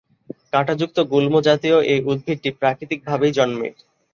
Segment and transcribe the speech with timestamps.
[0.53, 3.67] কাঁটাযুক্ত গুল্মজাতীয় এ উদ্ভিদটি প্রাকৃতিক ভাবেই জন্মে।